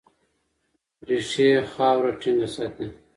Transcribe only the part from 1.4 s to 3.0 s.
یې خاوره ټینګه ساتي.